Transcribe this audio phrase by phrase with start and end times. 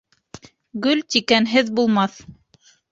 [0.87, 2.21] Гөл тикәнһеҙ булмаҫ.